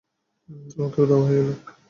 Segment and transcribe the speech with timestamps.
[0.77, 1.49] ও কি উধাও হয়ে গেল?